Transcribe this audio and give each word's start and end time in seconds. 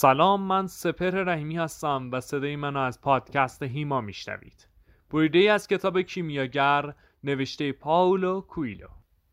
سلام 0.00 0.42
من 0.42 0.66
سپر 0.66 1.10
رحیمی 1.10 1.56
هستم 1.56 2.08
و 2.12 2.20
صدای 2.20 2.56
منو 2.56 2.78
از 2.80 3.00
پادکست 3.00 3.62
هیما 3.62 4.00
میشنوید. 4.00 4.68
بریده 5.10 5.38
ای 5.38 5.48
از 5.48 5.68
کتاب 5.68 6.00
کیمیاگر 6.00 6.94
نوشته 7.24 7.72
پاولو 7.72 8.40
کویلو. 8.40 8.86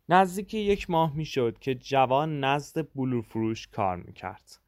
نزدیک 0.09 0.53
یک 0.53 0.89
ماه 0.89 1.15
می‌شد 1.15 1.59
که 1.59 1.75
جوان 1.75 2.39
نزد 2.39 2.87
بلور 2.95 3.21
فروش 3.21 3.67
کار 3.67 3.95
می‌کرد 3.95 4.59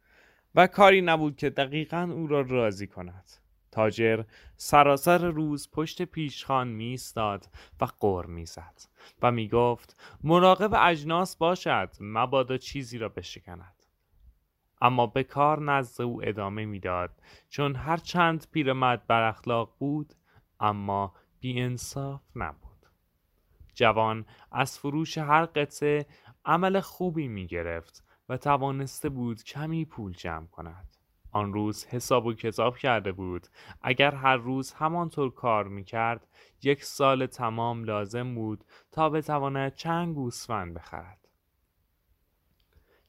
و 0.56 0.68
کاری 0.68 1.02
نبود 1.02 1.36
که 1.36 1.50
دقیقا 1.50 2.10
او 2.14 2.28
را 2.28 2.42
راضی 2.42 2.88
کند. 2.88 3.30
تاجر 3.72 4.24
سراسر 4.58 5.28
روز 5.28 5.70
پشت 5.72 6.02
پیشخان 6.02 6.68
میستاد 6.68 7.46
و 7.82 7.88
قر 8.00 8.26
می‌زد 8.26 8.82
و 9.22 9.32
می‌گفت 9.32 10.02
مراقب 10.24 10.74
اجناس 10.74 11.36
باشد 11.36 11.90
مبادا 12.00 12.58
چیزی 12.58 12.98
را 12.98 13.10
بشکند. 13.10 13.79
اما 14.82 15.08
به 15.08 15.24
کار 15.24 15.62
نزد 15.64 16.02
او 16.02 16.22
ادامه 16.24 16.66
می‌داد. 16.66 17.22
چون 17.50 17.76
هر 17.76 17.98
چند 17.98 18.48
پیرمرد 18.52 19.08
بر 19.08 19.24
اخلاق 19.24 19.76
بود 19.80 20.14
اما 20.60 21.14
انصاف 21.44 22.22
نبود. 22.36 22.86
جوان 23.74 24.26
از 24.52 24.80
فروش 24.80 25.18
هر 25.18 25.46
قطعه 25.46 26.06
عمل 26.46 26.80
خوبی 26.80 27.28
می 27.28 27.48
گرفت 27.48 28.04
و 28.30 28.38
توانسته 28.38 29.10
بود 29.10 29.44
کمی 29.44 29.86
پول 29.86 30.14
جمع 30.14 30.48
کند. 30.48 30.88
آن 31.32 31.54
روز 31.54 31.86
حساب 31.86 32.26
و 32.26 32.34
کتاب 32.34 32.78
کرده 32.78 33.12
بود. 33.12 33.48
اگر 33.82 34.16
هر 34.16 34.38
روز 34.38 34.74
همانطور 34.74 35.34
کار 35.34 35.68
می 35.68 35.84
کرد 35.84 36.28
یک 36.64 36.84
سال 36.84 37.26
تمام 37.26 37.84
لازم 37.84 38.36
بود 38.36 38.66
تا 38.92 39.10
بتواند 39.10 39.74
چند 39.74 40.16
گوسفند 40.16 40.74
بخرد. 40.74 41.19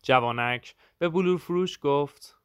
جوانک 0.03 0.75
به 0.99 1.09
بلور 1.09 1.39
فروش 1.39 1.79
گفت 1.83 2.37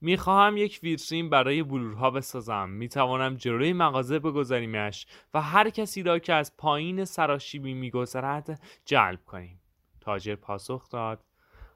می‌خواهم 0.00 0.56
یک 0.56 0.80
ویترین 0.82 1.30
برای 1.30 1.62
بلورها 1.62 2.10
بسازم. 2.10 2.68
می‌توانم 2.68 3.36
جلوی 3.36 3.72
مغازه 3.72 4.18
بگذاریمش 4.18 5.06
و 5.34 5.42
هر 5.42 5.70
کسی 5.70 6.02
را 6.02 6.18
که 6.18 6.34
از 6.34 6.56
پایین 6.56 7.04
سراشیبی 7.04 7.74
میگذرد 7.74 8.62
جلب 8.84 9.24
کنیم. 9.26 9.60
تاجر 10.00 10.34
پاسخ 10.34 10.88
داد 10.88 11.24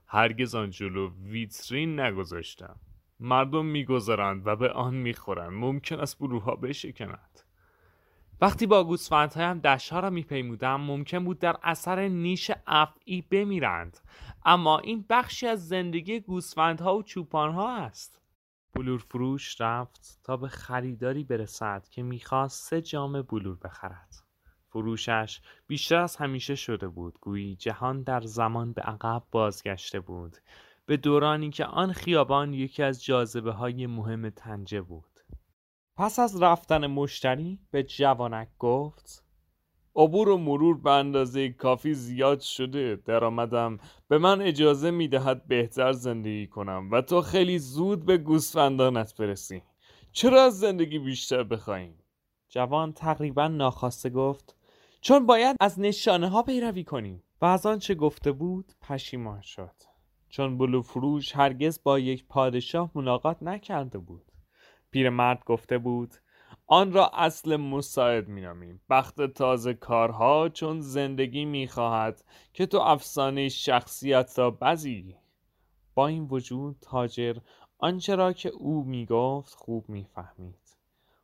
هرگز 0.06 0.54
آن 0.54 0.70
جلو 0.70 1.10
ویترین 1.22 2.00
نگذاشتم. 2.00 2.76
مردم 3.20 3.66
میگذرند 3.66 4.46
و 4.46 4.56
به 4.56 4.70
آن 4.70 4.94
می‌خورند. 4.94 5.52
ممکن 5.52 6.00
است 6.00 6.18
بلورها 6.18 6.56
بشکند. 6.56 7.43
وقتی 8.40 8.66
با 8.66 8.84
گوسفندهایم 8.84 9.58
دشها 9.58 10.00
را 10.00 10.10
میپیمودم 10.10 10.80
ممکن 10.80 11.24
بود 11.24 11.38
در 11.38 11.56
اثر 11.62 12.08
نیش 12.08 12.50
افعی 12.66 13.22
بمیرند. 13.22 13.98
اما 14.44 14.78
این 14.78 15.04
بخشی 15.10 15.46
از 15.46 15.68
زندگی 15.68 16.20
گوسفندها 16.20 16.96
و 16.96 17.02
چوپانها 17.02 17.76
است. 17.76 18.20
بلور 18.74 18.98
فروش 18.98 19.60
رفت 19.60 20.20
تا 20.24 20.36
به 20.36 20.48
خریداری 20.48 21.24
برسد 21.24 21.88
که 21.90 22.02
می‌خواست 22.02 22.70
سه 22.70 22.82
جام 22.82 23.22
بلور 23.22 23.58
بخرد. 23.64 24.14
فروشش 24.68 25.40
بیشتر 25.66 25.96
از 25.96 26.16
همیشه 26.16 26.54
شده 26.54 26.88
بود. 26.88 27.18
گویی 27.20 27.56
جهان 27.56 28.02
در 28.02 28.20
زمان 28.20 28.72
به 28.72 28.82
عقب 28.82 29.22
بازگشته 29.30 30.00
بود. 30.00 30.36
به 30.86 30.96
دورانی 30.96 31.50
که 31.50 31.64
آن 31.64 31.92
خیابان 31.92 32.54
یکی 32.54 32.82
از 32.82 33.04
جاذبه 33.04 33.52
های 33.52 33.86
مهم 33.86 34.30
تنجه 34.30 34.82
بود. 34.82 35.13
پس 35.96 36.18
از 36.18 36.42
رفتن 36.42 36.86
مشتری 36.86 37.58
به 37.70 37.82
جوانک 37.82 38.48
گفت 38.58 39.24
عبور 39.96 40.28
و 40.28 40.38
مرور 40.38 40.78
به 40.78 40.90
اندازه 40.90 41.48
کافی 41.48 41.94
زیاد 41.94 42.40
شده 42.40 42.96
درآمدم. 43.04 43.78
به 44.08 44.18
من 44.18 44.42
اجازه 44.42 44.90
می 44.90 45.08
دهد 45.08 45.46
بهتر 45.46 45.92
زندگی 45.92 46.46
کنم 46.46 46.88
و 46.92 47.02
تو 47.02 47.20
خیلی 47.20 47.58
زود 47.58 48.04
به 48.04 48.18
گوسفندانت 48.18 49.16
برسی. 49.16 49.62
چرا 50.12 50.42
از 50.42 50.58
زندگی 50.58 50.98
بیشتر 50.98 51.42
بخواهیم 51.42 51.98
جوان 52.48 52.92
تقریبا 52.92 53.48
ناخواسته 53.48 54.10
گفت 54.10 54.56
چون 55.00 55.26
باید 55.26 55.56
از 55.60 55.80
نشانه 55.80 56.28
ها 56.28 56.42
پیروی 56.42 56.84
کنیم. 56.84 57.22
و 57.40 57.46
از 57.46 57.66
آنچه 57.66 57.94
گفته 57.94 58.32
بود 58.32 58.72
پشیمان 58.82 59.40
شد. 59.40 59.74
چون 60.28 60.58
بلو 60.58 60.82
فروش 60.82 61.36
هرگز 61.36 61.80
با 61.82 61.98
یک 61.98 62.26
پادشاه 62.26 62.90
ملاقات 62.94 63.42
نکرده 63.42 63.98
بود. 63.98 64.33
پیرمرد 64.94 65.44
گفته 65.44 65.78
بود 65.78 66.14
آن 66.66 66.92
را 66.92 67.08
اصل 67.08 67.56
مساعد 67.56 68.28
مینامیم 68.28 68.80
بخت 68.90 69.26
تازه 69.26 69.74
کارها 69.74 70.48
چون 70.48 70.80
زندگی 70.80 71.44
می‌خواهد 71.44 72.24
که 72.52 72.66
تو 72.66 72.78
افسانه 72.78 73.48
شخصیت 73.48 74.38
را 74.38 74.50
بزی. 74.50 75.16
با 75.94 76.06
این 76.06 76.24
وجود 76.30 76.76
تاجر 76.80 77.36
آنچه 77.78 78.14
را 78.14 78.32
که 78.32 78.48
او 78.48 78.84
می‌گفت 78.84 79.54
خوب 79.54 79.88
می‌فهمید. 79.88 80.76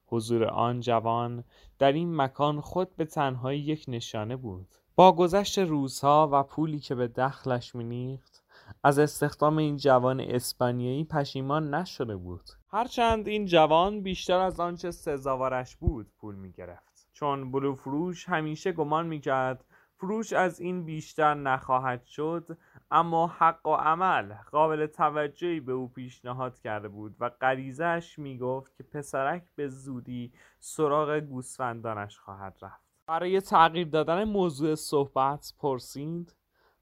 حضور 0.07 0.45
آن 0.45 0.81
جوان 0.81 1.45
در 1.79 1.93
این 1.93 2.17
مکان 2.17 2.61
خود 2.61 2.97
به 2.97 3.05
تنهایی 3.05 3.61
یک 3.61 3.85
نشانه 3.89 4.37
بود. 4.37 4.69
با 4.97 5.13
گذشت 5.13 5.59
روزها 5.59 6.29
و 6.33 6.43
پولی 6.43 6.79
که 6.79 6.95
به 6.95 7.09
دخلش 7.09 7.75
مینیخت 7.75 8.40
از 8.85 8.99
استخدام 8.99 9.59
این 9.59 9.77
جوان 9.77 10.21
اسپانیایی 10.21 11.05
پشیمان 11.05 11.75
نشده 11.75 12.17
بود. 12.17 12.51
هرچند 12.73 13.29
این 13.29 13.47
جوان 13.47 14.03
بیشتر 14.03 14.39
از 14.39 14.61
آنچه 14.61 14.91
سزاوارش 14.91 15.77
بود 15.77 16.07
پول 16.21 16.35
می 16.35 16.53
گرفت 16.53 17.09
چون 17.13 17.53
بلو 17.53 17.75
فروش 17.75 18.29
همیشه 18.29 18.73
گمان 18.73 19.07
می 19.07 19.21
کرد 19.21 19.65
فروش 20.01 20.33
از 20.33 20.61
این 20.61 20.85
بیشتر 20.85 21.35
نخواهد 21.35 22.05
شد 22.05 22.59
اما 22.91 23.27
حق 23.27 23.67
و 23.67 23.75
عمل 23.75 24.35
قابل 24.35 24.87
توجهی 24.87 25.61
به 25.61 25.73
او 25.73 25.89
پیشنهاد 25.89 26.59
کرده 26.59 26.89
بود 26.89 27.17
و 27.21 27.29
غریزش 27.29 28.19
می 28.19 28.39
گفت 28.39 28.77
که 28.77 28.83
پسرک 28.83 29.43
به 29.57 29.69
زودی 29.69 30.33
سراغ 30.59 31.21
گوسفندانش 31.21 32.19
خواهد 32.19 32.59
رفت. 32.63 32.91
برای 33.07 33.41
تغییر 33.41 33.89
دادن 33.89 34.25
موضوع 34.25 34.75
صحبت 34.75 35.53
پرسید 35.59 36.35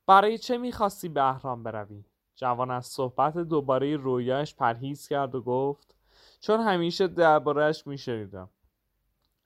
برای 0.08 0.38
چه 0.38 0.58
می‌خواستی 0.58 1.08
به 1.08 1.22
اهرام 1.22 1.62
بروی؟ 1.62 2.04
جوان 2.36 2.70
از 2.70 2.86
صحبت 2.86 3.38
دوباره 3.38 3.96
رویاش 3.96 4.54
پرهیز 4.54 5.08
کرد 5.08 5.34
و 5.34 5.40
گفت 5.42 5.94
چون 6.40 6.60
همیشه 6.60 7.08
دربارهش 7.08 7.86
میشنیدم. 7.86 8.48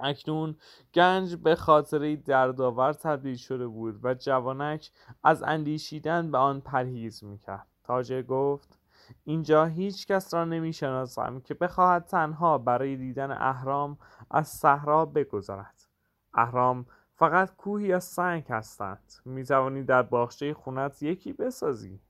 اکنون 0.00 0.56
گنج 0.94 1.36
به 1.36 1.54
خاطره 1.54 2.16
دردآور 2.16 2.92
تبدیل 2.92 3.36
شده 3.36 3.66
بود 3.66 4.04
و 4.04 4.14
جوانک 4.14 4.90
از 5.24 5.42
اندیشیدن 5.42 6.30
به 6.30 6.38
آن 6.38 6.60
پرهیز 6.60 7.24
می‌کرد. 7.24 7.66
تاجر 7.84 8.22
گفت 8.22 8.78
اینجا 9.24 9.64
هیچ 9.64 10.06
کس 10.06 10.34
را 10.34 10.44
نمی‌شناسم 10.44 11.40
که 11.40 11.54
بخواهد 11.54 12.04
تنها 12.04 12.58
برای 12.58 12.96
دیدن 12.96 13.30
اهرام 13.30 13.98
از 14.30 14.48
صحرا 14.48 15.06
بگذرد. 15.06 15.88
اهرام 16.34 16.86
فقط 17.22 17.56
کوهی 17.56 17.92
از 17.92 18.04
سنگ 18.04 18.44
هستند. 18.48 19.12
می 19.24 19.44
توانی 19.44 19.82
در 19.82 20.02
باغچه 20.02 20.54
خونت 20.54 21.02
یکی 21.02 21.32
بسازی. 21.32 22.00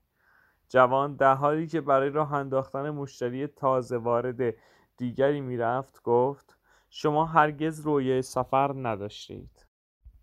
جوان 0.69 1.15
در 1.15 1.33
حالی 1.35 1.67
که 1.67 1.81
برای 1.81 2.09
راه 2.09 2.33
انداختن 2.33 2.89
مشتری 2.89 3.47
تازه 3.47 3.97
وارد 3.97 4.55
دیگری 4.97 5.41
می‌رفت 5.41 6.03
گفت 6.03 6.57
شما 6.89 7.25
هرگز 7.25 7.79
روی 7.79 8.21
سفر 8.21 8.73
نداشتید. 8.75 9.65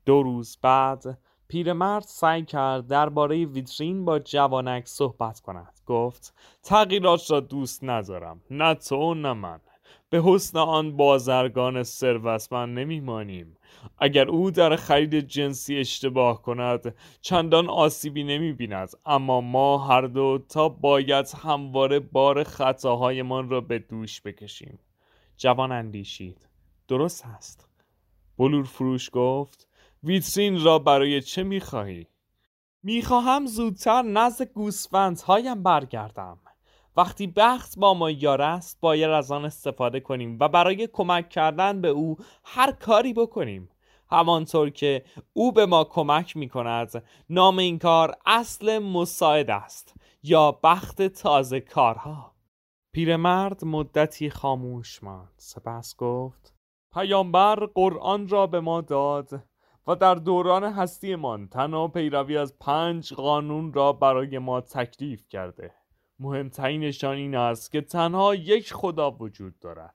دو 0.06 0.22
روز 0.22 0.58
بعد 0.62 1.18
پیرمرد 1.48 2.04
سعی 2.04 2.44
کرد 2.44 2.86
درباره 2.86 3.44
ویترین 3.44 4.04
با 4.04 4.18
جوانک 4.18 4.86
صحبت 4.86 5.40
کند. 5.40 5.80
گفت 5.86 6.34
تغییرات 6.62 7.30
را 7.30 7.40
دوست 7.40 7.84
ندارم. 7.84 8.40
نه 8.50 8.74
تو 8.74 9.14
نه 9.14 9.32
من. 9.32 9.60
به 10.10 10.22
حسن 10.24 10.58
آن 10.58 10.96
بازرگان 10.96 11.82
ثروتمند 11.82 12.78
نمیمانیم. 12.78 13.56
اگر 13.98 14.28
او 14.28 14.50
در 14.50 14.76
خرید 14.76 15.20
جنسی 15.20 15.76
اشتباه 15.76 16.42
کند 16.42 16.94
چندان 17.20 17.68
آسیبی 17.68 18.24
نمی 18.24 18.52
بیند 18.52 18.90
اما 19.06 19.40
ما 19.40 19.78
هر 19.78 20.02
دو 20.02 20.38
تا 20.48 20.68
باید 20.68 21.26
همواره 21.42 22.00
بار 22.00 22.44
خطاهایمان 22.44 23.48
را 23.48 23.60
به 23.60 23.78
دوش 23.78 24.20
بکشیم. 24.20 24.78
جوان 25.36 25.72
اندیشید. 25.72 26.48
درست 26.88 27.26
است. 27.26 27.68
بلور 28.38 28.64
فروش 28.64 29.10
گفت 29.12 29.68
ویترین 30.02 30.64
را 30.64 30.78
برای 30.78 31.20
چه 31.20 31.42
می‌خواهی؟ 31.42 32.06
می‌خواهم 32.82 33.46
زودتر 33.46 34.02
نزد 34.02 34.44
گوسفندهایم 34.44 35.62
برگردم. 35.62 36.38
وقتی 36.96 37.26
بخت 37.26 37.78
با 37.78 37.94
ما 37.94 38.10
یار 38.10 38.42
است 38.42 38.80
باید 38.80 39.10
از 39.10 39.32
آن 39.32 39.44
استفاده 39.44 40.00
کنیم 40.00 40.36
و 40.40 40.48
برای 40.48 40.86
کمک 40.86 41.28
کردن 41.28 41.80
به 41.80 41.88
او 41.88 42.16
هر 42.44 42.72
کاری 42.72 43.12
بکنیم. 43.12 43.68
همانطور 44.10 44.70
که 44.70 45.04
او 45.32 45.52
به 45.52 45.66
ما 45.66 45.84
کمک 45.84 46.36
می 46.36 46.48
کند 46.48 47.04
نام 47.28 47.58
این 47.58 47.78
کار 47.78 48.14
اصل 48.26 48.78
مساعد 48.78 49.50
است 49.50 49.94
یا 50.22 50.58
بخت 50.62 51.02
تازه 51.02 51.60
کارها. 51.60 52.34
پیرمرد 52.94 53.64
مدتی 53.64 54.30
خاموش 54.30 55.02
ماند. 55.02 55.32
سپس 55.36 55.96
گفت 55.96 56.54
پیامبر 56.94 57.66
قرآن 57.74 58.28
را 58.28 58.46
به 58.46 58.60
ما 58.60 58.80
داد 58.80 59.44
و 59.86 59.94
در 59.94 60.14
دوران 60.14 60.64
هستیمان 60.64 61.48
تنها 61.48 61.88
پیروی 61.88 62.36
از 62.36 62.58
پنج 62.58 63.14
قانون 63.14 63.72
را 63.72 63.92
برای 63.92 64.38
ما 64.38 64.60
تکلیف 64.60 65.28
کرده. 65.28 65.79
مهمترینشان 66.20 67.16
این 67.16 67.34
است 67.34 67.72
که 67.72 67.80
تنها 67.80 68.34
یک 68.34 68.72
خدا 68.72 69.10
وجود 69.10 69.58
دارد. 69.58 69.94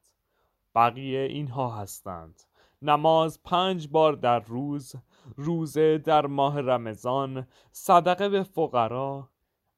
بقیه 0.75 1.19
اینها 1.19 1.75
هستند. 1.75 2.42
نماز 2.81 3.44
پنج 3.44 3.88
بار 3.88 4.13
در 4.13 4.39
روز 4.39 4.95
روزه 5.36 5.98
در 5.98 6.25
ماه 6.25 6.62
رمضان 6.62 7.48
صدقه 7.72 8.30
به 8.30 8.44
فقرا 8.44 9.30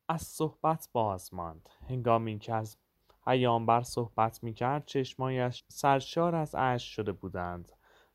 از 0.09 0.21
صحبت 0.21 0.89
باز 0.93 1.33
ماند. 1.33 1.69
هنگامی 1.89 2.39
که 2.39 2.53
از 2.53 2.77
پیامبر 3.25 3.81
صحبت 3.81 4.43
می‌کرد 4.43 4.85
چشمایش 4.85 5.63
سرشار 5.67 6.35
از 6.35 6.55
اشک 6.55 6.87
شده 6.91 7.11
بودند. 7.11 7.71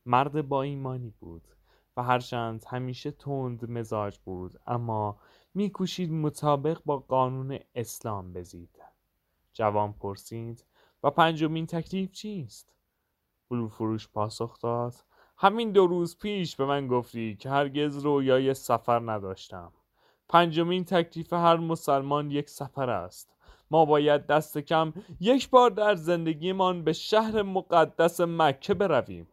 مرد 0.07 0.49
با 0.49 0.63
ایمانی 0.63 1.11
بود. 1.21 1.49
و 1.97 2.03
هرچند 2.03 2.65
همیشه 2.69 3.11
تند 3.11 3.71
مزاج 3.71 4.19
بود 4.19 4.61
اما 4.67 5.19
میکوشید 5.55 6.13
مطابق 6.13 6.81
با 6.85 6.99
قانون 6.99 7.59
اسلام 7.75 8.33
بزید. 8.33 8.83
جوان 9.53 9.93
پرسید 9.93 10.65
و 11.03 11.11
پنجمین 11.11 11.67
تکلیف 11.67 12.13
چیست؟ 12.13 12.75
بلو 13.51 13.69
فروش 13.69 14.09
پاسخ 14.09 14.61
داد 14.61 14.95
همین 15.39 15.73
دو 15.73 15.87
روز 15.87 16.19
پیش 16.19 16.57
به 16.57 16.65
من 16.67 16.87
گفتی 16.89 17.37
که 17.37 17.51
هرگز 17.51 17.97
رویای 17.97 18.55
سفر 18.55 19.13
نداشتم. 19.13 19.73
پنجمین 20.29 20.85
تکلیف 20.85 21.33
هر 21.33 21.57
مسلمان 21.57 22.31
یک 22.31 22.51
سفر 22.51 22.91
است. 22.91 23.37
ما 23.71 23.85
باید 23.85 24.27
دست 24.27 24.59
کم 24.59 24.93
یک 25.21 25.51
بار 25.51 25.71
در 25.71 25.95
زندگیمان 25.95 26.85
به 26.85 26.93
شهر 26.93 27.43
مقدس 27.43 28.21
مکه 28.21 28.75
برویم. 28.75 29.29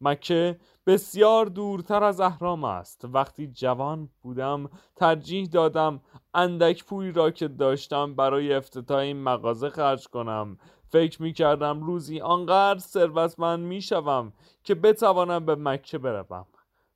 مکه 0.00 0.58
بسیار 0.86 1.46
دورتر 1.46 2.04
از 2.04 2.20
اهرام 2.20 2.64
است. 2.64 3.04
وقتی 3.04 3.46
جوان 3.46 4.08
بودم 4.22 4.70
ترجیح 4.96 5.46
دادم 5.46 6.00
اندک 6.34 6.84
پولی 6.84 7.12
را 7.12 7.30
که 7.30 7.48
داشتم 7.48 8.14
برای 8.14 8.54
افتتاح 8.54 8.98
این 8.98 9.22
مغازه 9.22 9.70
خرج 9.70 10.08
کنم. 10.08 10.58
فکر 10.88 11.22
می 11.22 11.32
کردم 11.32 11.82
روزی 11.82 12.20
آنقدر 12.20 12.78
ثروتمند 12.78 13.60
می 13.60 13.82
شوم 13.82 14.32
که 14.64 14.74
بتوانم 14.74 15.46
به 15.46 15.54
مکه 15.54 15.98
بروم. 15.98 16.46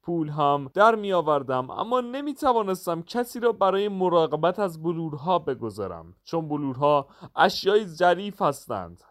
پول 0.03 0.29
هم 0.29 0.71
در 0.75 0.95
می 0.95 1.13
آوردم 1.13 1.71
اما 1.71 2.01
نمی 2.01 2.35
توانستم 2.35 3.03
کسی 3.03 3.41
را 3.41 3.53
برای 3.53 3.89
مراقبت 3.89 4.59
از 4.59 4.83
بلورها 4.83 5.39
بگذارم 5.39 6.15
چون 6.25 6.49
بلورها 6.49 7.09
اشیای 7.37 7.87
ظریف 7.87 8.43
هستند. 8.43 9.05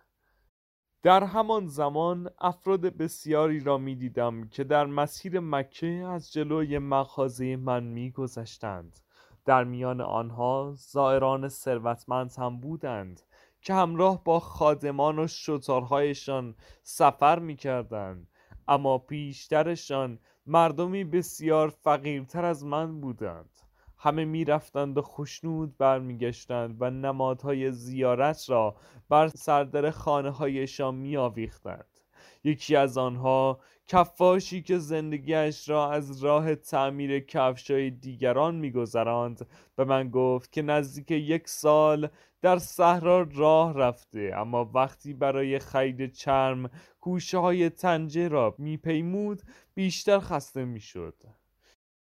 در 1.03 1.23
همان 1.23 1.67
زمان 1.67 2.29
افراد 2.39 2.81
بسیاری 2.81 3.59
را 3.59 3.77
می 3.77 3.95
دیدم 3.95 4.47
که 4.47 4.63
در 4.63 4.85
مسیر 4.85 5.39
مکه 5.39 5.87
از 5.87 6.33
جلوی 6.33 6.77
مغازه 6.77 7.55
من 7.55 7.83
می 7.83 8.11
گذشتند 8.11 8.99
در 9.45 9.63
میان 9.63 10.01
آنها 10.01 10.73
زائران 10.77 11.49
ثروتمند 11.49 12.31
هم 12.37 12.59
بودند 12.59 13.21
که 13.61 13.73
همراه 13.73 14.23
با 14.23 14.39
خادمان 14.39 15.19
و 15.19 15.27
شتارهایشان 15.27 16.55
سفر 16.83 17.39
می 17.39 17.55
کردند 17.55 18.27
اما 18.67 18.97
پیشترشان 18.97 20.19
مردمی 20.45 21.03
بسیار 21.03 21.69
فقیرتر 21.69 22.45
از 22.45 22.65
من 22.65 23.01
بودند. 23.01 23.58
همه 23.99 24.25
می‌رفتند 24.25 24.97
و 24.97 25.01
خشنود 25.01 25.77
برمیگشتند 25.77 26.77
و 26.79 26.89
نمادهای 26.89 27.71
زیارت 27.71 28.49
را 28.49 28.75
بر 29.09 29.27
سردر 29.27 29.91
خانه 29.91 30.29
هایشان 30.29 30.95
می 30.95 31.17
آویختند. 31.17 31.99
یکی 32.43 32.75
از 32.75 32.97
آنها 32.97 33.59
کفاشی 33.87 34.61
که 34.61 34.77
زندگیش 34.77 35.69
را 35.69 35.91
از 35.91 36.23
راه 36.23 36.55
تعمیر 36.55 37.19
کفشای 37.19 37.89
دیگران 37.89 38.55
میگذراند 38.55 39.47
به 39.75 39.85
من 39.85 40.09
گفت 40.09 40.51
که 40.51 40.61
نزدیک 40.61 41.11
یک 41.11 41.47
سال 41.47 42.09
در 42.41 42.57
صحرا 42.57 43.27
راه 43.33 43.73
رفته 43.73 44.31
اما 44.35 44.71
وقتی 44.73 45.13
برای 45.13 45.59
خرید 45.59 46.13
چرم 46.13 46.69
کوشه 47.01 47.37
های 47.37 47.69
تنجه 47.69 48.27
را 48.27 48.55
میپیمود 48.57 49.41
بیشتر 49.75 50.19
خسته 50.19 50.65
می‌شد 50.65 51.15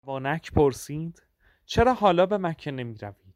وانک 0.03 0.53
پرسید 0.53 1.23
چرا 1.67 1.95
حالا 1.95 2.27
به 2.27 2.39
مکه 2.39 2.71
نمی 2.71 2.95
روید؟ 2.95 3.35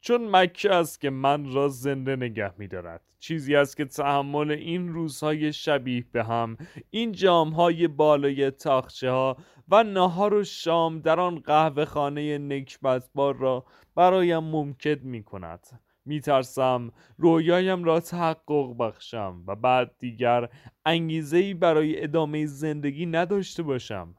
چون 0.00 0.28
مکه 0.30 0.74
است 0.74 1.00
که 1.00 1.10
من 1.10 1.52
را 1.52 1.68
زنده 1.68 2.16
نگه 2.16 2.52
می 2.58 2.68
دارد 2.68 3.00
چیزی 3.18 3.56
است 3.56 3.76
که 3.76 3.84
تحمل 3.84 4.50
این 4.50 4.88
روزهای 4.88 5.52
شبیه 5.52 6.04
به 6.12 6.24
هم 6.24 6.56
این 6.90 7.12
جامهای 7.12 7.88
بالای 7.88 8.50
تاخچه 8.50 9.10
ها 9.10 9.36
و 9.68 9.82
نهار 9.82 10.34
و 10.34 10.44
شام 10.44 11.00
در 11.00 11.20
آن 11.20 11.38
قهوه 11.38 11.84
خانه 11.84 12.38
نکبتبار 12.38 13.36
را 13.36 13.64
برایم 13.94 14.44
ممکن 14.44 14.96
می 15.02 15.22
کند 15.22 15.66
می 16.04 16.20
ترسم 16.20 16.92
رویایم 17.18 17.84
را 17.84 18.00
تحقق 18.00 18.76
بخشم 18.78 19.44
و 19.46 19.56
بعد 19.56 19.94
دیگر 19.98 20.48
انگیزه 20.86 21.54
برای 21.54 22.02
ادامه 22.02 22.46
زندگی 22.46 23.06
نداشته 23.06 23.62
باشم. 23.62 24.14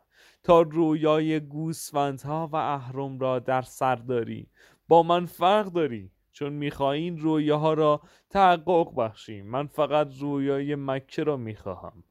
تا 0.45 0.61
رویای 0.61 1.39
گوسفندها 1.39 2.49
و 2.51 2.55
اهرم 2.55 3.19
را 3.19 3.39
در 3.39 3.61
سر 3.61 3.95
داری. 3.95 4.47
با 4.87 5.03
من 5.03 5.25
فرق 5.25 5.65
داری. 5.65 6.11
چون 6.31 6.53
می‌خواهی 6.53 7.01
این 7.01 7.17
رویاها 7.17 7.73
را 7.73 8.01
تحقق 8.29 8.95
بخشی. 8.95 9.41
من 9.41 9.67
فقط 9.67 10.07
رویای 10.19 10.75
مکه 10.75 11.23
را 11.23 11.37
می‌خواهم. 11.37 12.03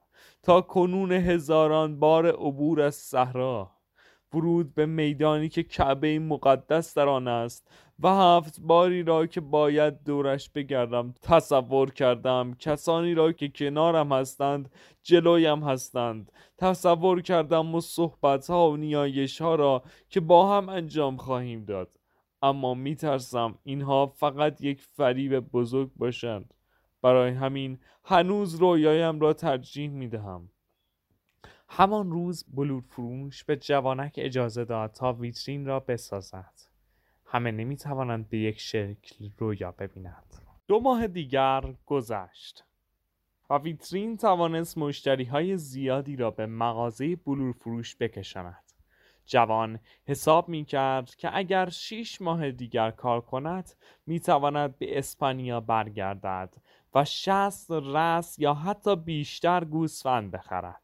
تا 0.43 0.61
کنون 0.61 1.13
هزاران 1.13 2.01
بار 2.01 2.27
عبور 2.27 2.81
از 2.81 2.95
صحرا. 2.95 3.71
ورود 4.35 4.75
به 4.75 4.87
میدانی 4.87 5.49
که 5.49 5.63
کعبه 5.63 6.19
مقدس 6.19 6.95
در 6.95 7.09
آن 7.09 7.29
است 7.29 7.71
و 8.03 8.09
هفت 8.09 8.61
باری 8.61 9.03
را 9.03 9.27
که 9.27 9.41
باید 9.41 10.05
دورش 10.05 10.51
بگردم 10.51 11.15
تصور 11.23 11.91
کردم. 11.91 12.55
کسانی 12.59 13.15
را 13.15 13.33
که 13.33 13.49
کنارم 13.49 14.13
هستند 14.13 14.71
جلویم 15.03 15.63
هستند. 15.63 16.33
تصور 16.59 17.23
کردم 17.23 17.75
و 17.75 17.81
صحبت 17.81 18.51
ها 18.51 18.71
و 18.71 18.77
نیایش 18.77 19.41
ها 19.41 19.55
را 19.55 19.83
که 20.09 20.21
با 20.21 20.57
هم 20.57 20.69
انجام 20.69 21.17
خواهیم 21.17 21.65
داد. 21.65 21.95
اما 22.43 22.75
میترسم 22.75 23.59
اینها 23.65 24.07
فقط 24.07 24.61
یک 24.61 24.83
فریب 24.83 25.41
بزرگ 25.41 25.91
باشند. 25.97 26.55
برای 27.03 27.31
همین 27.31 27.79
هنوز 28.05 28.55
رویایم 28.55 29.21
را 29.21 29.33
ترجیح 29.33 29.91
می‌دهم. 29.91 30.49
همان 31.77 32.11
روز 32.11 32.45
بلور 32.49 32.83
فروش 32.83 33.45
به 33.45 33.57
جوانک 33.57 34.13
اجازه 34.17 34.65
داد 34.65 34.93
تا 34.93 35.13
ویترین 35.13 35.67
را 35.67 35.81
بسازد. 35.81 36.53
همه 37.27 37.53
نمی 37.53 37.77
توانند 37.77 38.29
به 38.29 38.39
یک 38.39 38.61
شکل 38.61 39.31
رویا 39.39 39.73
ببینند. 39.73 40.35
دو 40.69 40.81
ماه 40.81 41.07
دیگر 41.07 41.75
گذشت 41.87 42.65
و 43.51 43.59
ویترین 43.59 44.17
توانست 44.17 44.79
مشتری 44.79 45.25
های 45.25 45.57
زیادی 45.57 46.17
را 46.17 46.31
به 46.31 46.47
مغازه 46.47 47.17
بلور 47.17 47.53
فروش 47.53 47.97
بکشاند. 47.97 48.65
جوان 49.27 49.79
حساب 50.07 50.49
می 50.49 50.65
کرد 50.65 51.15
که 51.15 51.37
اگر 51.37 51.69
شیش 51.69 52.23
ماه 52.23 52.51
دیگر 52.51 52.91
کار 52.91 53.21
کند 53.21 53.71
می 54.07 54.21
تواند 54.21 54.79
به 54.79 54.99
اسپانیا 54.99 55.61
برگردد 55.61 56.55
و 56.95 57.05
شست 57.05 57.71
رس 57.71 58.39
یا 58.39 58.55
حتی 58.55 58.97
بیشتر 58.97 59.65
گوسفند 59.65 60.31
بخرد. 60.31 60.84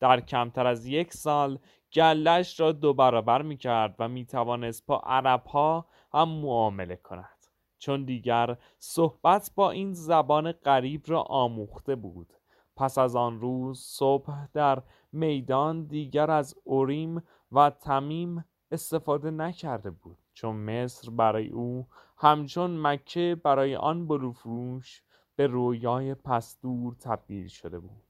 در 0.00 0.20
کمتر 0.20 0.66
از 0.66 0.86
یک 0.86 1.12
سال 1.12 1.58
گلش 1.92 2.60
را 2.60 2.72
دو 2.72 2.94
برابر 2.94 3.42
می 3.42 3.56
کرد 3.56 3.94
و 3.98 4.08
می 4.08 4.26
توانست 4.26 4.86
با 4.86 4.98
عرب 4.98 5.46
ها 5.46 5.86
هم 6.12 6.28
معامله 6.28 6.96
کند. 6.96 7.46
چون 7.78 8.04
دیگر 8.04 8.56
صحبت 8.78 9.50
با 9.54 9.70
این 9.70 9.92
زبان 9.92 10.52
غریب 10.52 11.02
را 11.06 11.22
آموخته 11.22 11.96
بود. 11.96 12.34
پس 12.76 12.98
از 12.98 13.16
آن 13.16 13.40
روز 13.40 13.80
صبح 13.80 14.46
در 14.52 14.82
میدان 15.12 15.84
دیگر 15.84 16.30
از 16.30 16.54
اوریم 16.64 17.22
و 17.52 17.70
تمیم 17.70 18.44
استفاده 18.70 19.30
نکرده 19.30 19.90
بود 19.90 20.18
چون 20.34 20.56
مصر 20.56 21.10
برای 21.10 21.48
او 21.48 21.86
همچون 22.16 22.80
مکه 22.80 23.40
برای 23.44 23.76
آن 23.76 24.06
بروفروش 24.06 25.02
به 25.36 25.46
رویای 25.46 26.14
پستور 26.14 26.94
تبدیل 26.94 27.48
شده 27.48 27.78
بود. 27.78 28.09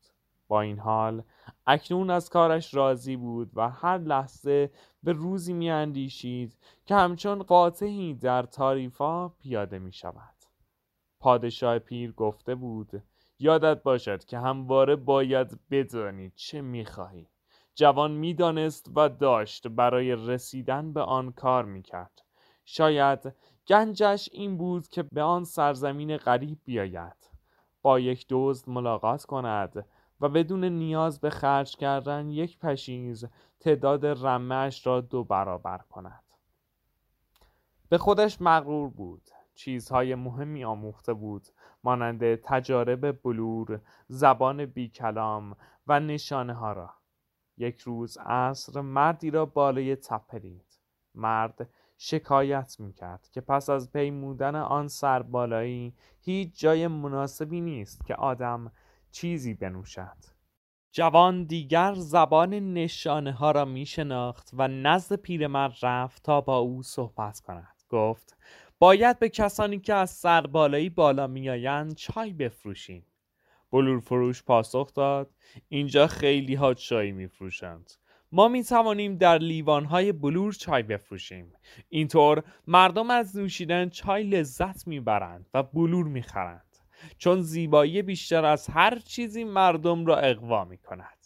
با 0.51 0.61
این 0.61 0.79
حال. 0.79 1.23
اکنون 1.67 2.11
از 2.11 2.31
کارش 2.31 2.75
راضی 2.75 3.17
بود 3.17 3.51
و 3.55 3.71
هر 3.71 3.99
لحظه 3.99 4.71
به 5.03 5.13
روزی 5.13 5.53
می 5.53 5.71
اندیشید 5.71 6.59
که 6.87 6.95
همچون 6.95 7.43
قاطعی 7.43 8.15
در 8.15 8.43
تاریفا 8.43 9.29
پیاده 9.29 9.79
می 9.79 9.93
شود 9.93 10.35
پادشاه 11.21 11.79
پیر 11.79 12.13
گفته 12.13 12.55
بود 12.55 13.03
یادت 13.39 13.83
باشد 13.83 14.25
که 14.25 14.39
همواره 14.39 14.97
باید 14.97 15.59
بدانی 15.71 16.33
چه 16.35 16.61
می 16.61 16.85
خواهی 16.85 17.29
جوان 17.75 18.11
می‌دانست 18.11 18.91
و 18.97 19.09
داشت 19.09 19.69
برای 19.69 20.17
رسیدن 20.17 20.93
به 20.93 21.03
آن 21.03 21.33
کار 21.33 21.65
می‌کرد. 21.65 22.23
شاید 22.65 23.35
گنجش 23.67 24.29
این 24.33 24.57
بود 24.57 24.89
که 24.89 25.03
به 25.03 25.23
آن 25.23 25.45
سرزمین 25.45 26.17
غریب 26.17 26.59
بیاید. 26.65 27.31
با 27.83 28.01
یک 28.01 28.27
دزد 28.29 28.69
ملاقات 28.69 29.25
کند 29.25 29.85
و 30.21 30.29
بدون 30.29 30.65
نیاز 30.65 31.21
به 31.21 31.31
خرج 31.31 31.77
کردن 31.77 32.31
یک 32.31 32.59
پشیز 32.59 33.25
تعداد 33.61 34.07
رمهش 34.07 34.87
را 34.87 35.01
دو 35.01 35.25
برابر 35.25 35.79
کند. 35.79 36.25
به 37.89 37.99
خودش 37.99 38.41
مغرور 38.41 38.91
بود. 38.91 39.31
چیزهای 39.55 40.15
مهمی 40.15 40.65
آموخته 40.65 41.15
بود 41.15 41.47
مانند 41.85 42.35
تجارب 42.35 43.23
بلور 43.23 43.81
زبان 44.09 44.67
بی 44.67 44.89
کلام 44.89 45.57
و 45.87 46.01
نشانه 46.01 46.55
ها 46.55 46.73
را. 46.73 46.91
یک 47.57 47.81
روز 47.81 48.19
عصر 48.19 48.81
مردی 48.81 49.31
را 49.31 49.47
بالای 49.47 49.97
تپرید 49.97 50.81
مرد 51.15 51.69
شکایت 51.99 52.77
می‌کرد 52.79 53.29
که 53.33 53.41
پس 53.41 53.71
از 53.71 53.93
پیمودن 53.93 54.57
آن 54.57 54.89
سربالایی 54.89 55.95
هیچ 56.21 56.61
جای 56.61 56.87
مناسبی 56.87 57.61
نیست 57.61 58.07
که 58.07 58.15
آدم 58.15 58.73
چیزی 59.13 59.55
بنوشد. 59.55 60.17
جوان 60.93 61.45
دیگر 61.45 61.95
زبان 61.95 62.55
نشانه 62.55 63.33
ها 63.33 63.51
را 63.51 63.65
می 63.65 63.87
شناخت 63.87 64.51
و 64.53 64.69
نزد 64.69 65.15
پیرمرد 65.17 65.77
رفت 65.83 66.23
تا 66.23 66.41
با 66.41 66.59
او 66.59 66.83
صحبت 66.83 67.41
کند. 67.41 67.83
گفت 67.89 68.37
باید 68.79 69.19
به 69.19 69.29
کسانی 69.29 69.79
که 69.79 69.95
از 69.95 70.11
سربالایی 70.11 70.91
بالا 70.91 71.27
میآیند 71.27 71.95
چای 71.95 72.33
بفروشیم. 72.33 73.07
بلور 73.73 74.01
فروش 74.01 74.43
پاسخ 74.43 74.95
داد 74.95 75.31
اینجا 75.69 76.07
خیلی 76.07 76.55
ها 76.55 76.75
چای 76.75 77.13
میفروشند. 77.13 77.91
ما 78.33 78.49
می 78.49 78.65
توانیم 78.65 79.17
در 79.17 79.39
لیوان 79.39 79.85
های 79.85 80.13
بلور 80.13 80.53
چای 80.53 80.83
بفروشیم. 80.83 81.53
اینطور 81.89 82.43
مردم 82.67 83.11
از 83.11 83.37
نوشیدن 83.37 83.89
چای 83.89 84.23
لذت 84.23 84.87
می‌برند 84.87 85.51
و 85.55 85.63
بلور 85.63 86.07
می‌خرند. 86.07 86.70
چون 87.19 87.41
زیبایی 87.41 88.03
بیشتر 88.03 88.45
از 88.45 88.67
هر 88.67 88.99
چیزی 88.99 89.45
مردم 89.45 90.07
را 90.07 90.17
اقوا 90.17 90.65
می 90.65 90.79
کند 90.79 91.21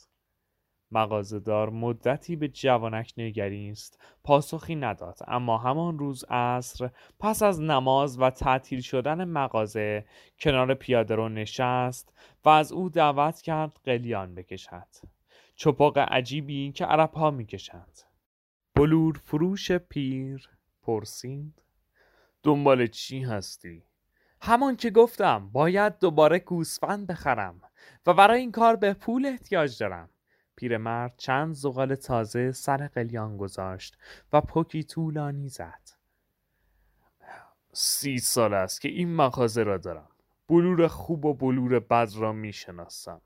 مغازهدار 0.90 1.70
مدتی 1.70 2.36
به 2.36 2.48
جوانک 2.48 3.12
نگریست 3.16 4.00
پاسخی 4.24 4.74
نداد 4.74 5.18
اما 5.28 5.58
همان 5.58 5.98
روز 5.98 6.24
عصر 6.24 6.90
پس 7.20 7.42
از 7.42 7.60
نماز 7.60 8.20
و 8.20 8.30
تعطیل 8.30 8.80
شدن 8.80 9.24
مغازه 9.24 10.04
کنار 10.38 10.74
پیاده 10.74 11.14
رو 11.14 11.28
نشست 11.28 12.12
و 12.44 12.48
از 12.48 12.72
او 12.72 12.88
دعوت 12.88 13.40
کرد 13.40 13.80
قلیان 13.84 14.34
بکشد. 14.34 14.88
چپاق 15.56 15.98
عجیبی 15.98 16.72
که 16.72 16.84
عرب 16.84 17.14
ها 17.14 17.30
می‌کشند. 17.30 18.00
بلور 18.74 19.20
فروش 19.24 19.72
پیر 19.72 20.50
پرسید 20.82 21.62
دنبال 22.42 22.86
چی 22.86 23.22
هستی؟ 23.22 23.82
همان 24.46 24.76
که 24.76 24.90
گفتم 24.90 25.48
باید 25.52 25.98
دوباره 25.98 26.38
گوسفند 26.38 27.06
بخرم 27.06 27.60
و 28.06 28.14
برای 28.14 28.40
این 28.40 28.52
کار 28.52 28.76
به 28.76 28.94
پول 28.94 29.26
احتیاج 29.26 29.78
دارم. 29.78 30.08
پیرمرد 30.56 31.14
چند 31.16 31.54
زغال 31.54 31.94
تازه 31.94 32.52
سر 32.52 32.86
قلیان 32.86 33.36
گذاشت 33.36 33.98
و 34.32 34.40
پوکی 34.40 34.82
طولانی 34.82 35.48
زد. 35.48 35.80
سی 37.72 38.18
سال 38.18 38.54
است 38.54 38.80
که 38.80 38.88
این 38.88 39.14
مغازه 39.14 39.62
را 39.62 39.78
دارم. 39.78 40.08
بلور 40.48 40.88
خوب 40.88 41.24
و 41.24 41.34
بلور 41.34 41.80
بد 41.80 42.08
را 42.16 42.32
می‌شناسم 42.32 43.20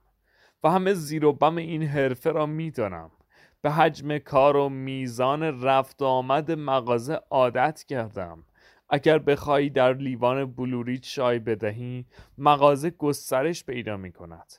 و 0.65 0.71
همه 0.71 0.95
زیر 0.95 1.25
و 1.25 1.33
بم 1.33 1.57
این 1.57 1.83
حرفه 1.83 2.31
را 2.31 2.47
می‌دانم. 2.47 3.11
به 3.63 3.71
حجم 3.71 4.19
کار 4.19 4.57
و 4.57 4.69
میزان 4.69 5.63
رفت 5.63 6.03
آمد 6.03 6.51
مغازه 6.51 7.21
عادت 7.31 7.85
کردم. 7.85 8.45
اگر 8.91 9.19
بخواهی 9.19 9.71
در 9.71 9.93
لیوان 9.93 10.53
بلوری 10.53 10.99
چای 10.99 11.39
بدهی 11.39 12.07
مغازه 12.39 12.91
گسترش 12.91 13.65
پیدا 13.65 13.97
می 13.97 14.13
کند 14.13 14.53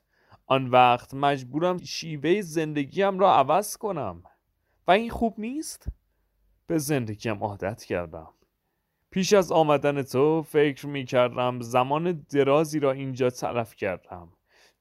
آن 0.50 0.68
وقت 0.68 1.14
مجبورم 1.14 1.78
شیوه 1.78 2.42
زندگیم 2.42 3.20
را 3.20 3.36
عوض 3.36 3.78
کنم. 3.78 4.24
و 4.88 4.92
این 4.92 5.10
خوب 5.10 5.36
نیست؟ 5.38 5.88
به 6.68 6.78
زندگیم 6.78 7.44
عادت 7.44 7.84
کردم. 7.84 8.30
پیش 9.12 9.34
از 9.34 9.52
آمدن 9.52 10.02
تو 10.02 10.42
فکر 10.44 10.88
می 10.88 11.06
کردم 11.06 11.62
زمان 11.62 12.12
درازی 12.12 12.80
را 12.80 12.92
اینجا 12.92 13.30
تلف 13.30 13.76
کردم. 13.76 14.30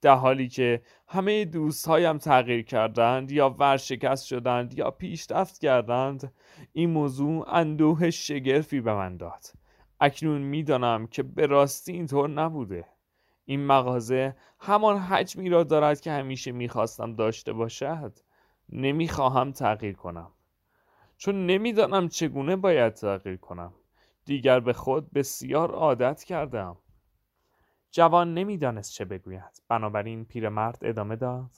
در 0.00 0.14
حالی 0.14 0.48
که 0.48 0.82
همه 1.08 1.44
دوستهایم 1.44 2.18
تغییر 2.18 2.64
کردند 2.64 3.32
یا 3.32 3.50
ورشکست 3.50 4.26
شدند 4.26 4.78
یا 4.78 4.90
پیشرفت 4.90 5.58
کردند 5.58 6.32
این 6.72 6.90
موضوع 6.90 7.54
اندوه 7.54 8.10
شگرفی 8.10 8.80
به 8.80 8.94
من 8.94 9.16
داد. 9.16 9.44
اکنون 10.00 10.40
می‌دانم 10.40 11.06
که 11.06 11.22
به 11.22 11.46
راستی 11.46 11.92
اینطور 11.92 12.30
نبوده. 12.30 12.84
این 13.44 13.66
مغازه 13.66 14.36
همان 14.58 14.98
حجمی 14.98 15.48
را 15.48 15.64
دارد 15.64 16.00
که 16.00 16.12
همیشه 16.12 16.52
می‌خواستم 16.52 17.14
داشته 17.14 17.52
باشد. 17.52 18.18
نمی‌خواهم 18.68 19.52
تغییر 19.52 19.94
کنم. 19.94 20.30
چون 21.16 21.46
نمی‌دانم 21.46 22.08
چگونه 22.08 22.56
باید 22.56 22.94
تغییر 22.94 23.36
کنم. 23.36 23.72
دیگر 24.24 24.60
به 24.60 24.72
خود 24.72 25.12
بسیار 25.12 25.70
عادت 25.70 26.24
کردم. 26.24 26.76
جوان 27.90 28.34
نمی‌دانست 28.34 28.92
چه 28.92 29.04
بگوید. 29.04 29.62
بنابراین 29.68 30.24
پیرمرد 30.24 30.78
ادامه 30.82 31.16
داد. 31.16 31.50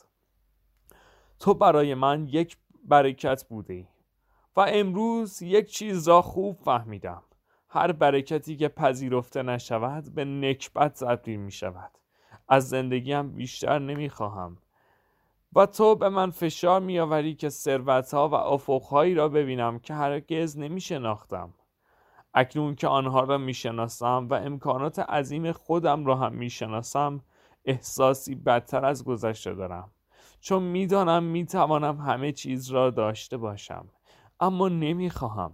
تو 1.38 1.54
برای 1.54 1.94
من 1.94 2.26
یک 2.28 2.56
برکت 2.84 3.44
بوده 3.44 3.88
و 4.56 4.60
امروز 4.68 5.42
یک 5.42 5.70
چیز 5.70 6.08
را 6.08 6.22
خوب 6.22 6.56
فهمیدم. 6.56 7.22
هر 7.72 7.92
برکتی 7.92 8.56
که 8.56 8.68
پذیرفته 8.68 9.42
نشود 9.42 10.14
به 10.14 10.25
نکبت 10.25 11.04
تبدیل 11.04 11.40
می 11.40 11.52
شود 11.52 11.90
از 12.49 12.68
زندگیم 12.68 13.32
بیشتر 13.32 13.78
نمی 13.78 14.08
خواهم 14.08 14.58
و 15.56 15.66
تو 15.66 15.94
به 15.94 16.08
من 16.08 16.30
فشار 16.30 16.80
می 16.80 16.99
آوری 16.99 17.34
که 17.34 17.49
ثروت 17.49 18.14
ها 18.14 18.28
و 18.28 18.34
افقهایی 18.34 19.14
را 19.14 19.28
ببینم 19.28 19.78
که 19.78 19.94
هرگز 19.94 20.58
نمی 20.58 20.80
شناختم 20.80 21.54
اکنون 22.34 22.75
که 22.75 22.88
آنها 22.88 23.20
را 23.20 23.38
می 23.38 23.54
شناسم 23.54 24.26
و 24.30 24.34
امکانات 24.34 24.99
عظیم 24.99 25.52
خودم 25.52 26.06
را 26.06 26.16
هم 26.16 26.34
می 26.34 26.50
شناسم 26.50 27.20
احساسی 27.64 28.34
بدتر 28.34 28.84
از 28.84 29.04
گذشته 29.04 29.54
دارم. 29.54 29.90
چون 30.40 30.62
می‌دانم 30.62 31.22
می 31.22 31.46
توانم 31.46 32.00
همه 32.00 32.32
چیز 32.32 32.70
را 32.70 32.90
داشته 32.90 33.37
باشم. 33.37 33.88
اما 34.40 34.68
نمی 34.68 35.10
خواهم 35.10 35.52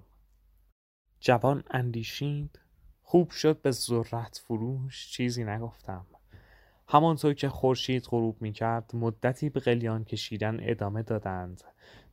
جوان 1.20 1.64
اندیشید. 1.70 2.58
خوب 3.02 3.30
شد 3.30 3.62
به 3.62 3.70
ذرت 3.70 4.42
فروش 4.46 5.10
چیزی 5.10 5.44
نگفتم. 5.44 6.06
همانطور 6.88 7.34
که 7.34 7.48
خورشید 7.48 8.06
غروب 8.10 8.42
می 8.42 8.52
کرد 8.52 8.90
مدتی 8.94 9.48
به 9.50 9.60
قلیان 9.60 10.04
کشیدن 10.04 10.58
ادامه 10.62 11.02
دادند. 11.02 11.64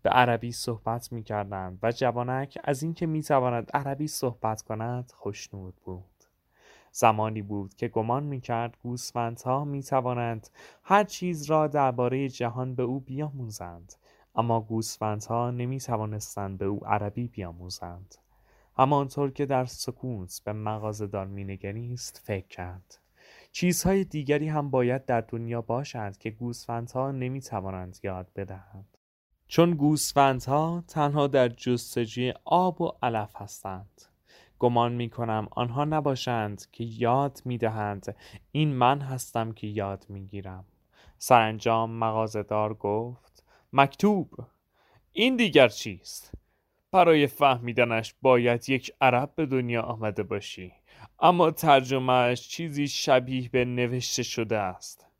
به 0.04 0.10
عربی 0.10 0.52
صحبت 0.52 1.12
می 1.12 1.24
کردند 1.24 1.80
و 1.84 1.92
جوانک 1.92 2.58
از 2.64 2.84
اینکه 2.84 3.06
می 3.06 3.24
تواند 3.24 3.72
عربی 3.74 4.08
صحبت 4.08 4.62
کند 4.62 5.12
خوشنود 5.16 5.74
بود. 5.84 6.06
زمانی 6.92 7.42
بود 7.42 7.76
که 7.76 7.88
گمان 7.88 8.24
می 8.24 8.42
کرد 8.42 8.78
گوسفندها 8.84 9.66
می 9.66 9.84
توانند 9.84 10.50
هر 10.84 11.04
چیز 11.04 11.44
را 11.44 11.68
درباره 11.68 12.30
جهان 12.30 12.76
به 12.76 12.84
او 12.84 13.00
بیاموزند 13.00 13.94
اما 14.36 14.62
گوسفندها 14.62 15.52
نمی 15.52 15.80
توانستند 15.80 16.58
به 16.58 16.66
او 16.66 16.88
عربی 16.88 17.28
بیاموزند. 17.28 18.16
همانطور 18.78 19.32
که 19.32 19.46
در 19.46 19.66
سکوت 19.66 20.42
به 20.46 20.54
مغازهدار 20.54 21.28
مینگریست 21.28 22.22
فکر 22.24 22.48
کرد. 22.48 23.00
چیزهای 23.52 24.04
دیگری 24.04 24.48
هم 24.48 24.70
باید 24.70 25.06
در 25.06 25.22
دنیا 25.22 25.62
باشند 25.62 26.18
که 26.18 26.30
گوسفندها 26.30 27.12
نمی 27.12 27.42
توانند 27.42 28.00
یاد 28.04 28.32
بدهند. 28.36 28.93
چون 29.54 29.72
گوسفندها 29.72 30.84
تنها 30.88 31.28
در 31.28 31.50
جستجوی 31.50 32.34
آب 32.46 32.82
و 32.82 32.92
علف 33.04 33.36
هستند. 33.36 34.02
گمان 34.60 34.94
می 34.94 35.10
کنم 35.10 35.48
آنها 35.52 35.86
نباشند 35.86 36.66
که 36.72 36.84
یاد 36.84 37.42
می 37.46 37.58
دهند 37.58 38.16
این 38.52 38.74
من 38.74 39.02
هستم 39.02 39.52
که 39.52 39.68
یاد 39.68 40.06
می 40.10 40.26
گیرم 40.28 40.66
سرانجام 41.18 41.92
مغازدار 41.92 42.74
گفت 42.74 43.44
مکتوب 43.74 44.30
این 45.12 45.36
دیگر 45.36 45.68
چیست؟ 45.68 46.32
برای 46.92 47.28
فهمیدنش 47.28 48.16
باید 48.22 48.70
یک 48.70 48.92
عرب 49.02 49.36
به 49.36 49.46
دنیا 49.46 49.82
آمده 49.82 50.24
باشی. 50.24 50.74
اما 51.20 51.52
ترجمهش 51.52 52.48
چیزی 52.48 52.88
شبیه 52.88 53.50
به 53.50 53.66
نوشته 53.66 54.24
شده 54.24 54.58
است. 54.58 55.13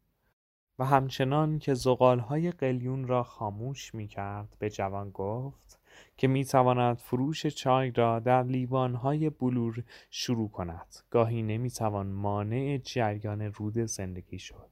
همچنان 0.84 1.60
که 1.60 1.74
زغالهای 1.74 2.52
قلیون 2.52 3.08
را 3.08 3.24
خاموش 3.24 3.96
می 3.96 4.08
کرد 4.08 4.56
به 4.60 4.70
جوان 4.70 5.10
گفت 5.10 5.80
که 6.18 6.28
می 6.28 6.46
تواند 6.46 6.98
فروش 6.98 7.48
چای 7.48 7.92
را 7.92 8.20
در 8.20 8.44
لیوانهای 8.44 9.30
بلور 9.30 9.84
شروع 10.10 10.50
کند. 10.50 10.96
گاهی 11.10 11.42
نمی 11.44 11.72
توان 11.72 12.08
مانع 12.08 12.78
جریان 12.78 13.42
رود 13.42 13.78
زندگی 13.78 14.40
شد. 14.40 14.70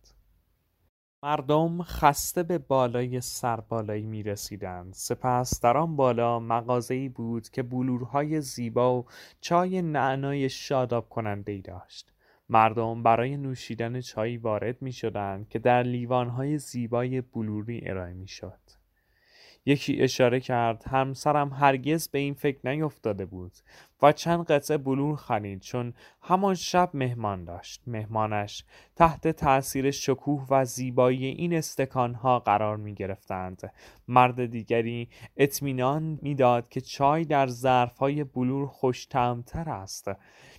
مردم 1.24 1.84
خسته 1.84 2.44
به 2.44 2.58
بالای 2.58 3.22
سربالایی 3.22 4.06
می 4.06 4.24
رسیدند 4.24 4.94
سپس 4.94 5.62
در 5.62 5.78
آن 5.78 5.96
بالا 5.96 6.40
مغازه‌ای 6.40 7.10
بود 7.10 7.50
که 7.50 7.64
بلورهای 7.64 8.42
زیبا 8.42 9.00
و 9.00 9.06
چای 9.42 9.82
نعنای 9.82 10.50
شاداب 10.50 11.10
کننده 11.10 11.58
داشت. 11.58 12.12
مردم 12.52 13.04
برای 13.04 13.38
نوشیدن 13.38 14.02
چای 14.02 14.38
وارد 14.38 14.82
می 14.82 14.92
شدند 14.92 15.50
که 15.50 15.60
در 15.60 15.84
لیوانهای 15.84 16.58
زیبای 16.58 17.22
بلوری 17.22 17.82
ارائه 17.86 18.14
می 18.14 18.28
شد 18.28 18.60
یکی 19.66 20.02
اشاره 20.02 20.40
کرد 20.40 20.84
همسرم 20.88 21.54
هرگز 21.54 22.08
به 22.08 22.20
این 22.20 22.34
فکر 22.34 22.70
نیفتاده 22.70 23.26
بود. 23.26 23.52
و 24.02 24.12
چند 24.12 24.46
قطعه 24.46 24.78
بلور 24.78 25.16
خرید 25.16 25.60
چون 25.60 25.94
همان 26.22 26.56
شب 26.56 26.90
مهمان 26.94 27.46
داشت. 27.46 27.82
مهمانش 27.88 28.64
تحت 28.96 29.28
تاثیر 29.28 29.92
شکوه 29.92 30.46
و 30.50 30.66
زیبایی 30.66 31.26
این 31.26 31.54
استکانها 31.54 32.40
قرار 32.40 32.78
می 32.78 32.94
گرفتند 32.94 33.74
مرد 34.08 34.46
دیگری 34.46 35.10
اطمینان 35.38 36.20
می‌داد 36.22 36.70
که 36.70 36.82
چای 36.82 37.26
در 37.26 37.48
ظرفهای 37.48 38.24
بلور 38.24 38.68
خوشتمتر 38.68 39.70
است 39.70 40.12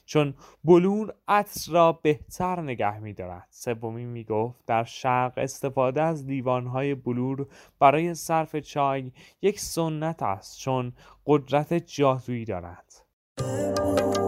چون 0.04 0.34
بلور 0.64 1.14
عطر 1.28 1.72
را 1.72 1.92
بهتر 1.92 2.60
نگه 2.60 2.98
می 2.98 3.12
دارد 3.12 3.46
سومی 3.50 4.04
می 4.04 4.24
گفت 4.24 4.66
در 4.66 4.84
شرق 4.84 5.32
استفاده 5.36 6.02
از 6.02 6.26
لیوانهای 6.26 6.94
بلور 6.94 7.46
برای 7.78 8.14
صرف 8.14 8.56
چای 8.56 9.12
یک 9.42 9.60
سنت 9.60 10.22
است 10.22 10.58
چون 10.58 10.92
قدرت 11.26 11.74
جادویی 11.74 12.44
دارد. 12.44 13.01
Thank 13.42 14.16
you. 14.16 14.21